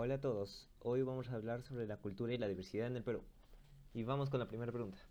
Hola 0.00 0.14
a 0.14 0.20
todos, 0.20 0.68
hoy 0.78 1.02
vamos 1.02 1.28
a 1.28 1.34
hablar 1.34 1.64
sobre 1.64 1.84
la 1.84 1.96
cultura 1.96 2.32
y 2.32 2.38
la 2.38 2.46
diversidad 2.46 2.86
en 2.86 2.94
el 2.94 3.02
Perú. 3.02 3.24
Y 3.92 4.04
vamos 4.04 4.30
con 4.30 4.38
la 4.38 4.46
primera 4.46 4.70
pregunta. 4.70 5.02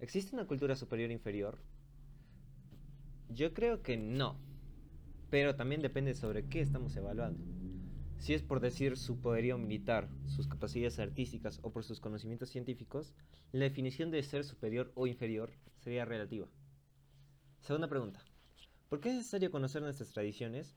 ¿Existe 0.00 0.34
una 0.34 0.48
cultura 0.48 0.74
superior 0.74 1.10
e 1.10 1.12
inferior? 1.12 1.56
Yo 3.28 3.54
creo 3.54 3.80
que 3.80 3.96
no, 3.96 4.40
pero 5.30 5.54
también 5.54 5.82
depende 5.82 6.14
sobre 6.14 6.48
qué 6.48 6.60
estamos 6.60 6.96
evaluando. 6.96 7.44
Si 8.18 8.34
es 8.34 8.42
por 8.42 8.58
decir 8.58 8.96
su 8.96 9.20
poderío 9.20 9.56
militar, 9.56 10.08
sus 10.26 10.48
capacidades 10.48 10.98
artísticas 10.98 11.60
o 11.62 11.70
por 11.70 11.84
sus 11.84 12.00
conocimientos 12.00 12.50
científicos, 12.50 13.14
la 13.52 13.66
definición 13.66 14.10
de 14.10 14.24
ser 14.24 14.42
superior 14.42 14.90
o 14.96 15.06
inferior 15.06 15.52
sería 15.78 16.04
relativa. 16.04 16.48
Segunda 17.60 17.86
pregunta. 17.86 18.20
¿Por 18.88 18.98
qué 18.98 19.10
es 19.10 19.14
necesario 19.14 19.52
conocer 19.52 19.80
nuestras 19.80 20.10
tradiciones? 20.10 20.76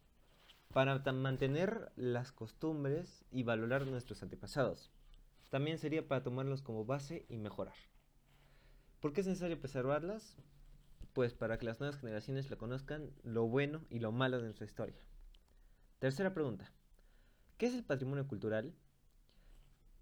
Para 0.74 1.00
mantener 1.12 1.92
las 1.96 2.32
costumbres 2.32 3.26
y 3.32 3.44
valorar 3.44 3.88
nuestros 3.88 4.24
antepasados. 4.24 4.92
También 5.50 5.78
sería 5.78 6.08
para 6.08 6.24
tomarlos 6.24 6.62
como 6.62 6.86
base 6.86 7.26
y 7.30 7.38
mejorar. 7.38 7.76
¿Por 9.00 9.14
qué 9.14 9.22
es 9.22 9.28
necesario 9.28 9.60
preservarlas? 9.60 10.36
Pues 11.14 11.34
para 11.34 11.58
que 11.58 11.66
las 11.66 11.80
nuevas 11.80 11.98
generaciones 11.98 12.50
lo 12.50 12.58
conozcan 12.58 13.12
lo 13.24 13.48
bueno 13.48 13.86
y 13.90 14.00
lo 14.00 14.12
malo 14.12 14.38
de 14.38 14.44
nuestra 14.44 14.66
historia. 14.66 15.00
Tercera 16.00 16.34
pregunta. 16.34 16.74
¿Qué 17.58 17.68
es 17.68 17.74
el 17.74 17.86
patrimonio 17.86 18.28
cultural? 18.28 18.74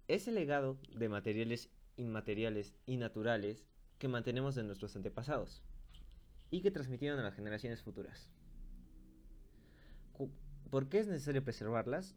Es 0.08 0.26
el 0.26 0.34
legado 0.34 0.78
de 0.96 1.08
materiales 1.08 1.70
inmateriales 1.96 2.74
y 2.84 2.96
naturales 2.96 3.64
que 3.98 4.08
mantenemos 4.08 4.54
de 4.54 4.64
nuestros 4.64 4.96
antepasados 4.96 5.62
y 6.50 6.62
que 6.62 6.70
transmitieron 6.70 7.20
a 7.20 7.22
las 7.22 7.34
generaciones 7.34 7.82
futuras. 7.82 8.28
¿Por 10.74 10.88
qué 10.88 10.98
es 10.98 11.06
necesario 11.06 11.44
preservarlas? 11.44 12.16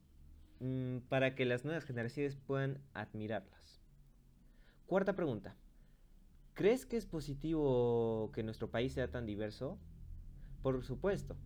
Mm, 0.62 1.02
para 1.10 1.36
que 1.36 1.46
las 1.46 1.64
nuevas 1.64 1.86
generaciones 1.86 2.38
puedan 2.38 2.82
admirarlas. 2.96 3.84
Cuarta 4.88 5.16
pregunta. 5.16 5.56
¿Crees 6.56 6.88
que 6.88 6.98
es 6.98 7.06
positivo 7.06 8.32
que 8.34 8.42
nuestro 8.42 8.72
país 8.72 8.94
sea 8.94 9.12
tan 9.12 9.28
diverso? 9.28 9.78
Por 10.64 10.84
supuesto, 10.84 11.38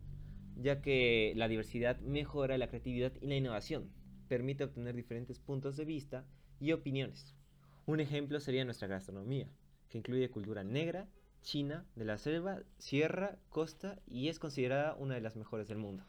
ya 0.56 0.80
que 0.80 1.34
la 1.36 1.48
diversidad 1.48 2.00
mejora 2.00 2.56
la 2.56 2.68
creatividad 2.68 3.12
y 3.20 3.26
la 3.26 3.36
innovación, 3.36 3.90
permite 4.28 4.64
obtener 4.64 4.96
diferentes 4.96 5.38
puntos 5.38 5.76
de 5.76 5.84
vista 5.84 6.24
y 6.60 6.72
opiniones. 6.72 7.36
Un 7.84 8.00
ejemplo 8.00 8.40
sería 8.40 8.64
nuestra 8.64 8.88
gastronomía, 8.88 9.50
que 9.90 9.98
incluye 9.98 10.30
cultura 10.30 10.64
negra, 10.64 11.10
china, 11.42 11.84
de 11.94 12.06
la 12.06 12.16
selva, 12.16 12.62
sierra, 12.78 13.36
costa 13.50 14.00
y 14.06 14.28
es 14.28 14.38
considerada 14.38 14.94
una 14.94 15.14
de 15.14 15.20
las 15.20 15.36
mejores 15.36 15.68
del 15.68 15.76
mundo. 15.76 16.06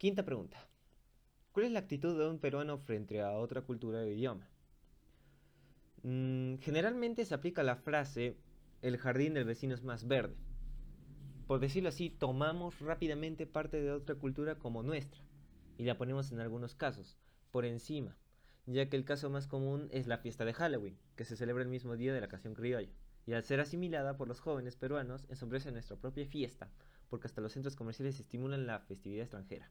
Quinta 0.00 0.24
pregunta. 0.24 0.56
¿Cuál 1.52 1.66
es 1.66 1.72
la 1.72 1.80
actitud 1.80 2.18
de 2.18 2.26
un 2.26 2.38
peruano 2.38 2.78
frente 2.78 3.20
a 3.20 3.32
otra 3.32 3.60
cultura 3.60 3.98
o 3.98 4.06
idioma? 4.06 4.48
Mm, 6.02 6.54
generalmente 6.60 7.22
se 7.26 7.34
aplica 7.34 7.62
la 7.62 7.76
frase 7.76 8.38
el 8.80 8.96
jardín 8.96 9.34
del 9.34 9.44
vecino 9.44 9.74
es 9.74 9.82
más 9.82 10.08
verde. 10.08 10.38
Por 11.46 11.60
decirlo 11.60 11.90
así, 11.90 12.08
tomamos 12.08 12.80
rápidamente 12.80 13.46
parte 13.46 13.82
de 13.82 13.92
otra 13.92 14.14
cultura 14.14 14.58
como 14.58 14.82
nuestra 14.82 15.22
y 15.76 15.84
la 15.84 15.98
ponemos 15.98 16.32
en 16.32 16.40
algunos 16.40 16.74
casos 16.74 17.18
por 17.50 17.66
encima, 17.66 18.16
ya 18.64 18.88
que 18.88 18.96
el 18.96 19.04
caso 19.04 19.28
más 19.28 19.46
común 19.46 19.90
es 19.90 20.06
la 20.06 20.16
fiesta 20.16 20.46
de 20.46 20.54
Halloween, 20.54 20.98
que 21.14 21.26
se 21.26 21.36
celebra 21.36 21.62
el 21.62 21.68
mismo 21.68 21.98
día 21.98 22.14
de 22.14 22.22
la 22.22 22.28
canción 22.28 22.54
criolla, 22.54 22.88
y 23.26 23.34
al 23.34 23.44
ser 23.44 23.60
asimilada 23.60 24.16
por 24.16 24.28
los 24.28 24.40
jóvenes 24.40 24.76
peruanos, 24.76 25.26
ensombrece 25.28 25.70
nuestra 25.72 25.98
propia 25.98 26.24
fiesta, 26.24 26.72
porque 27.10 27.26
hasta 27.26 27.42
los 27.42 27.52
centros 27.52 27.76
comerciales 27.76 28.18
estimulan 28.18 28.66
la 28.66 28.78
festividad 28.80 29.24
extranjera. 29.24 29.70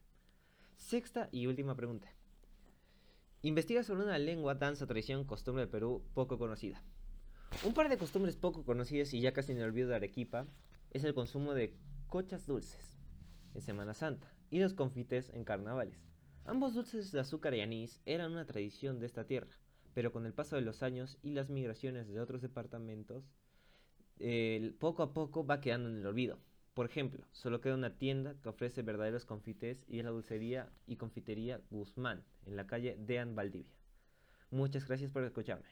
Sexta 0.80 1.28
y 1.30 1.46
última 1.46 1.76
pregunta. 1.76 2.10
Investiga 3.42 3.84
sobre 3.84 4.02
una 4.02 4.18
lengua, 4.18 4.54
danza, 4.54 4.86
tradición, 4.86 5.24
costumbre 5.24 5.66
de 5.66 5.70
Perú 5.70 6.02
poco 6.14 6.38
conocida. 6.38 6.82
Un 7.64 7.74
par 7.74 7.90
de 7.90 7.98
costumbres 7.98 8.36
poco 8.36 8.64
conocidas 8.64 9.12
y 9.12 9.20
ya 9.20 9.32
casi 9.32 9.52
en 9.52 9.58
el 9.58 9.64
olvido 9.64 9.88
de 9.88 9.96
Arequipa 9.96 10.48
es 10.90 11.04
el 11.04 11.14
consumo 11.14 11.54
de 11.54 11.76
cochas 12.08 12.46
dulces 12.46 12.96
en 13.54 13.60
Semana 13.60 13.94
Santa 13.94 14.34
y 14.50 14.58
los 14.58 14.72
confites 14.72 15.30
en 15.34 15.44
carnavales. 15.44 16.08
Ambos 16.44 16.74
dulces 16.74 17.12
de 17.12 17.20
azúcar 17.20 17.54
y 17.54 17.60
anís 17.60 18.00
eran 18.06 18.32
una 18.32 18.46
tradición 18.46 18.98
de 18.98 19.06
esta 19.06 19.26
tierra, 19.26 19.58
pero 19.94 20.12
con 20.12 20.26
el 20.26 20.32
paso 20.32 20.56
de 20.56 20.62
los 20.62 20.82
años 20.82 21.18
y 21.22 21.32
las 21.32 21.50
migraciones 21.50 22.08
de 22.08 22.20
otros 22.20 22.40
departamentos, 22.40 23.30
poco 24.80 25.02
a 25.02 25.12
poco 25.12 25.46
va 25.46 25.60
quedando 25.60 25.90
en 25.90 25.98
el 25.98 26.06
olvido. 26.06 26.40
Por 26.74 26.86
ejemplo, 26.86 27.24
solo 27.32 27.60
queda 27.60 27.74
una 27.74 27.96
tienda 27.96 28.34
que 28.42 28.48
ofrece 28.48 28.82
verdaderos 28.82 29.24
confites 29.24 29.84
y 29.88 29.98
es 29.98 30.04
la 30.04 30.10
dulcería 30.10 30.70
y 30.86 30.96
confitería 30.96 31.60
Guzmán, 31.70 32.24
en 32.46 32.56
la 32.56 32.66
calle 32.66 32.96
Dean 32.98 33.34
Valdivia. 33.34 33.76
Muchas 34.50 34.86
gracias 34.86 35.10
por 35.10 35.24
escucharme. 35.24 35.68